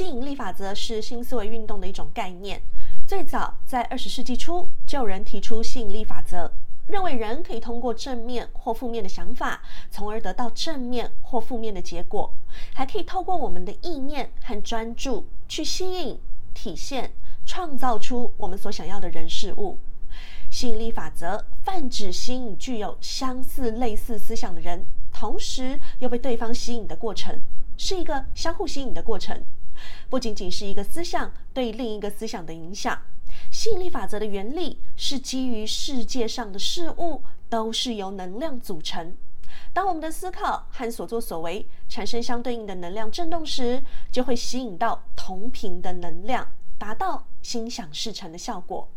[0.00, 2.62] 吸引力法则是新思维运动的一种概念。
[3.06, 6.50] 最早在二十世纪初，就有人提出吸引力法则，
[6.86, 9.60] 认为人可以通过正面或负面的想法，
[9.90, 12.32] 从而得到正面或负面的结果，
[12.72, 16.18] 还可以透过我们的意念和专注去吸引、
[16.54, 17.12] 体现、
[17.44, 19.76] 创造出我们所想要的人事物。
[20.50, 27.38] 吸引力法则泛指吸引具有相似、类似思想的人，同时又被对方吸引的过程，
[27.76, 29.44] 是一个相互吸引的过程。
[30.08, 33.00] 不仅仅是一个思想对另一个思想的影响。
[33.50, 39.16] 吸引力法则的原理是基于世界上的事物都是由能量组成。
[39.72, 46.46] 当我们的思考和所作所为产生相对应的能量振动时，就会吸引到同频的能量，
[46.78, 48.88] 达到心想事成的效果。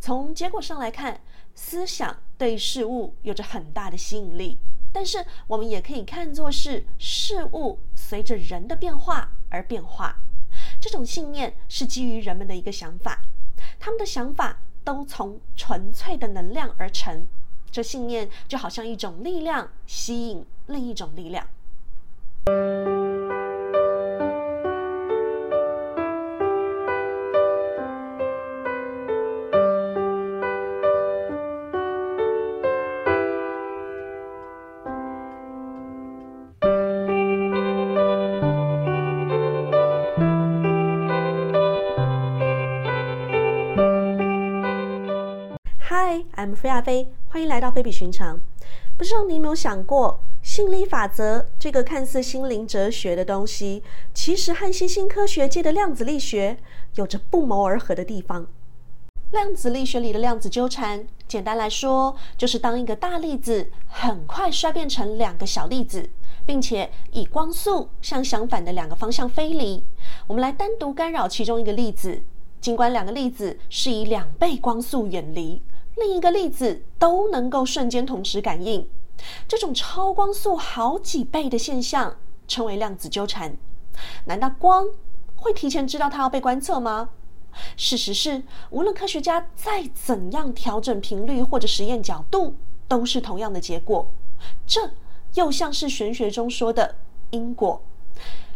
[0.00, 1.20] 从结果上来看，
[1.54, 4.58] 思想对事物有着很大的吸引力，
[4.94, 10.14] 但是我们也可以看作是事物随着人的变化而变化。
[10.80, 13.22] 这种信念是基于人们的一个想法，
[13.80, 17.26] 他们的想法都从纯粹的能量而成。
[17.72, 21.44] 这信念就好像一种力量，吸引另一种力量。
[46.44, 48.38] I'm 菲亚菲，欢迎来到非比寻常。
[48.98, 56.58] 不知道你有没有想过，心理法则这个看似心灵哲学的东西，其实和新兴科学界的量子力学
[56.96, 58.46] 有着不谋而合的地方。
[59.30, 66.10] 量子力学里的量子纠缠，简单来说，就是当一个大粒子很快衰变成两个小粒子，
[66.44, 69.82] 并且以光速向相反的两个方向飞离，
[70.26, 72.22] 我们来单独干扰其中一个粒子，
[72.60, 75.62] 尽管两个粒子是以两倍光速远离。
[75.96, 78.88] 另一个粒子都能够瞬间同时感应，
[79.46, 82.16] 这种超光速好几倍的现象
[82.48, 83.56] 称为量子纠缠。
[84.24, 84.86] 难道光
[85.36, 87.10] 会提前知道它要被观测吗？
[87.76, 92.56] 事实是，无论科学家再怎样调整频率或者实验角度，
[92.88, 94.10] 都是同样的结果。
[94.66, 94.90] 这
[95.34, 96.96] 又像是玄学中说的
[97.30, 97.80] 因果。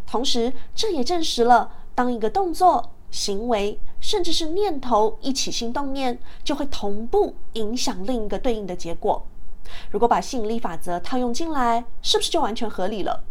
[0.04, 2.90] 同时，这也证实了当一个动作。
[3.10, 9.26] 行为甚至是念头一起心动念，就会同步影响另一个对应的结果。
[9.90, 13.24] 如果把吸引力法则套用进来，是不是就完全合理了？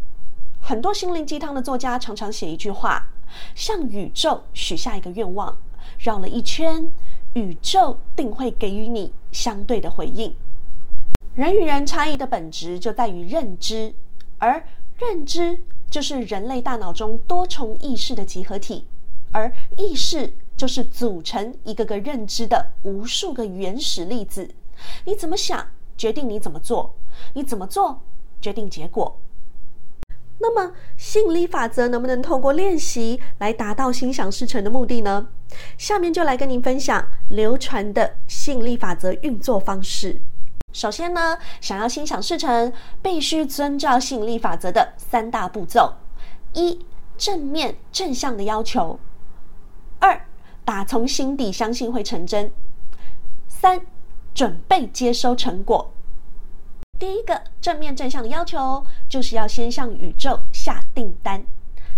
[0.60, 3.08] 很多心灵鸡汤的作家常常写一句话：
[3.54, 5.56] 向宇宙许下一个愿望，
[5.98, 6.90] 绕了一圈，
[7.34, 10.34] 宇宙定会给予你相对的回应。
[11.34, 13.94] 人与人差异的本质就在于认知，
[14.38, 18.84] 而认知就是人类大脑中多重意识的集合体。
[19.32, 24.50] 而意识就是组成一个个认知的无数个原始粒子。
[25.04, 26.94] 你怎么想，决定你怎么做；
[27.34, 28.02] 你怎么做，
[28.40, 29.20] 决定结果。
[30.40, 35.28] 那么，吸引力法则能不能通过练习来达到心想事成的目的呢？
[35.76, 40.20] 下面就来跟您分享流传的吸引力法则运作方式。
[40.72, 42.72] 首先呢，想要心想事成，
[43.02, 45.94] 必须遵照吸引力法则的三大步骤：
[46.52, 46.86] 一、
[47.16, 49.00] 正面正向的要求。
[49.98, 50.26] 二，
[50.64, 52.50] 打从心底相信会成真。
[53.46, 53.80] 三，
[54.34, 55.92] 准备接收成果。
[56.98, 61.44] 第一个正面正向的要求，就是要先向宇宙下订单，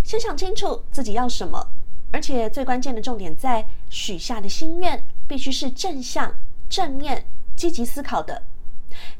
[0.02, 1.68] 先想清楚自己要什么，
[2.12, 6.34] 而且最关键的重点在许下的心愿必须是正向、
[6.68, 7.24] 正面、
[7.56, 8.42] 积极思考的。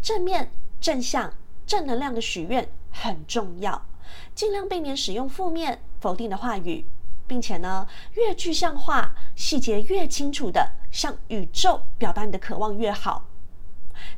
[0.02, 1.32] 正面、正向、
[1.66, 3.86] 正能量的许愿很重要，
[4.34, 6.84] 尽量避免使用负面、否定的话语。
[7.30, 13.28] 并且呢，越具象化、细节越清楚的向宇宙表达你的渴望越好。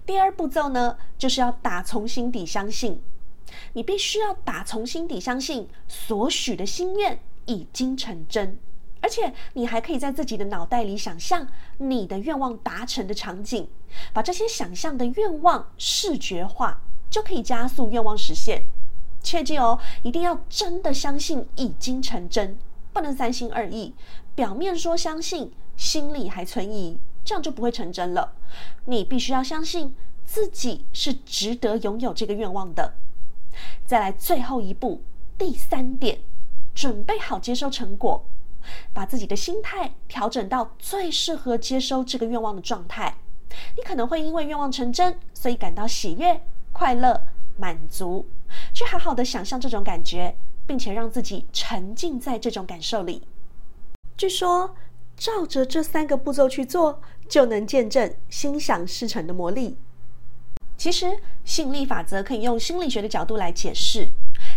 [0.06, 3.02] 第二步骤呢，就是要打从心底相信，
[3.74, 8.58] 你必须要打从心底相信所许的心愿已经成真，
[9.02, 11.46] 而且你还可以在自己的脑袋里想象
[11.76, 13.68] 你的愿望达成的场景，
[14.14, 18.62] 把这些想象的愿望视觉化，就可以加速愿望实现。
[19.22, 22.56] 切记哦，一定要真的相信已经成真。
[22.92, 23.94] 不能三心二意，
[24.34, 28.34] 表面说相信，心里还存疑，这样就不会成真了。
[28.84, 29.94] 你必须要相信
[30.24, 32.94] 自己是值得拥有这个愿望的。
[33.86, 35.02] 再来最后一步，
[35.38, 36.18] 第三点，
[36.74, 38.24] 准备好接收成果，
[38.92, 43.16] 把自己的心态调整到最适合接收这个愿望的状态。
[43.76, 46.40] 你可能会因为愿望成真，所以感到喜悦、
[46.72, 47.22] 快乐、
[47.58, 48.26] 满足，
[48.72, 50.34] 去好好的想象这种感觉。
[50.66, 53.22] 并且让自己沉浸在这种感受里。
[54.16, 54.74] 据说，
[55.16, 59.76] 照着这三个步骤去做，就能见证心想事成的魔力。
[60.76, 64.08] 其实，吸引力法则可以用心理学的角度来解释。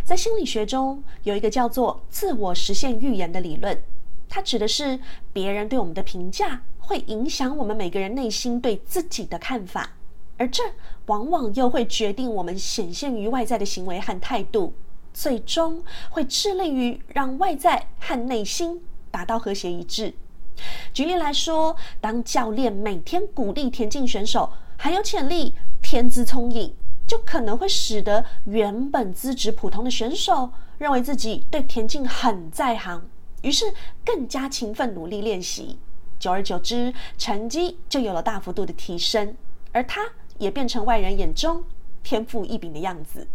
[0.04, 3.80] 在心理学中，有一个叫做“自我实现预言”的理论，
[4.28, 5.00] 它指的是
[5.31, 9.94] 别人对我们的评价会影响我们每个人内心对自己的看法，
[10.38, 10.63] 而这
[11.06, 14.74] 往往又会决定我们显现于外在的行为和态度，
[15.15, 20.13] 最终会致力于让外在和内心达到和谐一致。
[20.94, 26.75] 举例来说，当教练每天鼓励田径选手很有潜力、天资聪颖，
[27.07, 33.01] 就可能会使得原本资质普通的选手认为自己对田径很在行，
[33.41, 33.73] 于是
[34.03, 35.79] 更加勤奋努力练习。
[36.19, 39.35] 久而久之，成绩就有了大幅度的提升，
[39.71, 40.01] 而他
[40.39, 41.63] 也变成外人眼中
[42.03, 43.25] 天赋异禀的样子。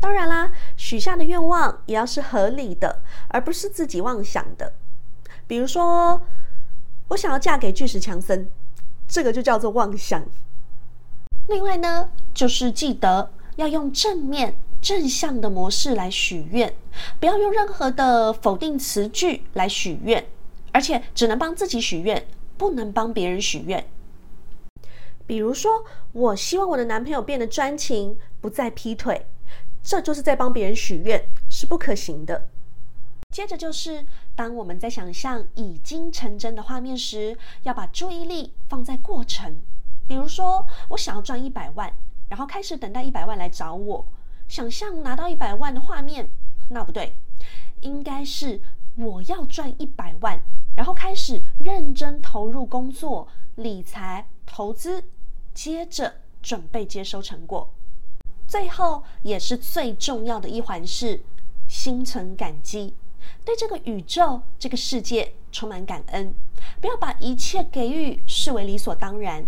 [0.00, 4.72] 当然啦，许下的愿望也要是合理的，而不是自己妄想的。
[5.46, 6.22] 比如说，
[7.08, 8.48] 我想要嫁给巨石强森，
[9.06, 10.24] 这个就叫做妄想。
[11.48, 16.72] 另外呢，就是记得要用正面、正向的模式来许愿，
[17.18, 20.24] 不要用任何的否定词句来许愿，
[20.72, 22.26] 而且只能帮自己许愿，
[22.56, 23.84] 不能帮别人许愿。
[25.26, 29.26] 比如说，我希望我的男朋友变得专情，不再劈腿，
[29.82, 32.48] 这就是在帮别人许愿，是不可行的。
[33.32, 34.04] 接着就是，
[34.34, 39.54] 当我们在想象已经成真的画面时，要把注意力放在过程。
[40.08, 41.92] 比如说，我想要赚一百万，
[42.28, 44.04] 然后开始等待一百万来找我，
[44.48, 46.28] 想象拿到一百万的画面，
[46.68, 47.14] 那不对，
[47.82, 48.60] 应该是
[48.96, 50.40] 我要赚一百万，
[50.76, 55.04] 然后开始认真投入工作、理财、投资，
[55.54, 56.12] 接着
[56.42, 57.72] 准备接收成果。
[58.50, 61.20] 最后也是最重要的一环是
[61.68, 62.92] 心存感激。
[63.44, 66.34] 对这个宇宙、这个世界充满感恩，
[66.80, 69.46] 不要把一切给予视为理所当然。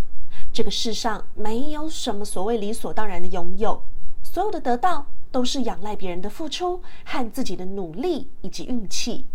[0.52, 3.82] 这个世上没有什么所谓理所当然的拥有，
[4.22, 9.26] 所有的得到都是仰赖别人的付出和自己的努力以及运气。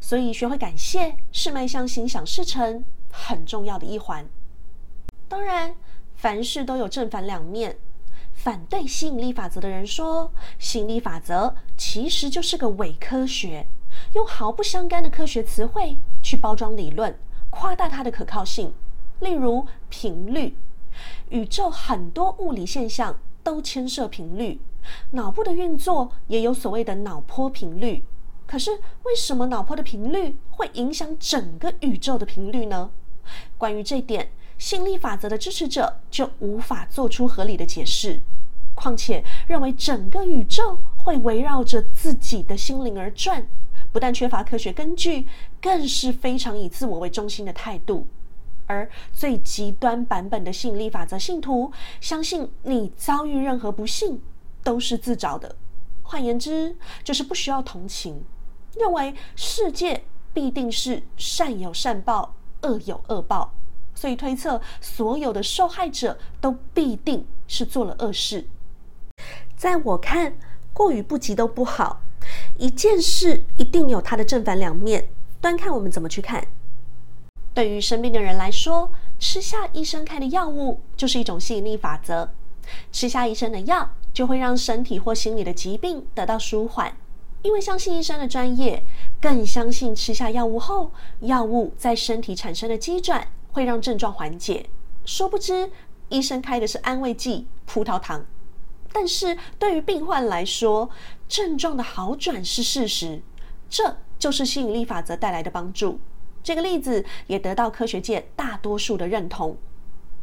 [0.00, 4.26] 所以，学会感谢是迈向心想事成很重要的一环。
[5.28, 5.76] 当然，
[6.16, 7.76] 凡事都有正反两面。
[8.44, 13.66] 反对吸引力法则的人说，吸引力法则其实就是个伪科学。
[14.12, 17.18] 用毫不相干的科学词汇去包装理论，
[17.48, 18.74] 夸大它的可靠性。
[19.20, 20.54] 例如频率，
[21.30, 24.60] 宇宙很多物理现象都牵涉频率，
[25.12, 28.04] 脑部的运作也有所谓的脑波频率。
[28.46, 28.72] 可是
[29.04, 32.90] 为什么脑波的频率会影响整个宇宙的频率呢？
[33.56, 38.20] 关于这点，吸引力法则的支持者就无法做出合理的解释。
[38.74, 43.46] 况且认为整个宇宙会围绕着自己的心灵而转。
[43.92, 45.26] 不但缺乏科学根据，
[45.60, 48.06] 更是非常以自我为中心的态度。
[48.66, 54.20] 而最极端版本的吸引力法则信徒，相信你遭遇任何不幸
[54.62, 55.54] 都是自找的。
[56.02, 58.24] 换言之，就是不需要同情，
[58.74, 63.52] 认为世界必定是善有善报，恶有恶报，
[63.94, 68.46] 所以推测所有的受害者都必定是做了恶事。
[69.56, 70.36] 在我看，
[70.72, 72.00] 过于不及都不好。
[72.58, 75.08] 一件事一定有它的正反两面，
[75.40, 76.46] 端看我们怎么去看。
[77.52, 82.30] 对于生病的人来说，吃下医生开的药物就是一种吸引力法则。
[82.90, 86.96] 吃下医生的药，就会让身体或心理的疾病得到舒缓。
[87.42, 88.82] 因为相信医生的专业，
[89.20, 94.66] 更相信吃下药物后，药物在身体产生的机转会让症状缓解。
[95.04, 95.70] 殊不知，
[96.08, 98.24] 医生开的是安慰剂——葡萄糖。
[98.94, 100.88] 但是对于病患来说，
[101.28, 103.20] 症状的好转是事实，
[103.68, 105.98] 这就是吸引力法则带来的帮助。
[106.44, 109.56] 这个例子也得到科学界大多数的认同。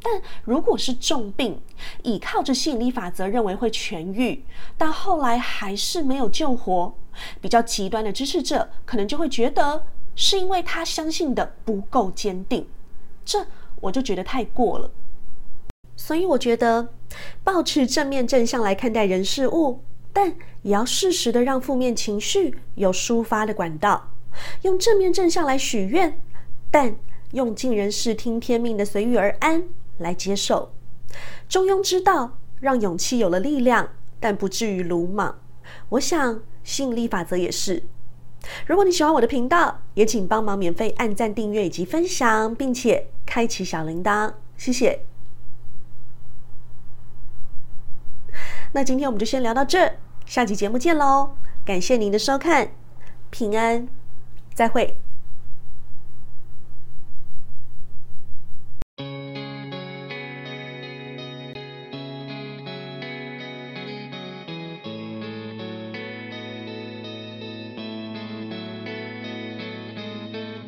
[0.02, 1.62] 但如果是重病，
[2.04, 4.42] 倚靠着吸引力法则认为会痊愈，
[4.78, 6.96] 但后来还是没有救活，
[7.42, 9.86] 比较极端的支持者可能就会觉得
[10.16, 12.66] 是因为他相信的不够坚定，
[13.26, 13.46] 这
[13.82, 14.90] 我就觉得太过了。
[16.04, 16.90] 所以我觉得，
[17.44, 24.12] 保持正面正向来看待人事物，但也要适时的让负面情绪有抒发的管道，
[24.64, 26.20] 用正面正向来许愿，
[26.72, 26.96] 但
[27.34, 29.64] 用尽人事听天命的随遇而安
[30.00, 30.74] 来接受。
[31.48, 33.90] 中庸之道，让勇气有了力量，
[34.20, 35.40] 但不至于鲁莽。
[35.90, 37.84] 我想吸引力法则也是。
[38.66, 45.11] 如果你喜欢我的频道，也请帮忙免费按赞、订阅以及分享，并且开启小铃铛，谢谢。
[48.74, 49.92] 那今天我们就先聊到这
[50.26, 51.36] 下期节目见喽
[51.66, 52.70] 感谢您的收看
[53.30, 53.88] 平安
[54.54, 54.96] 再会。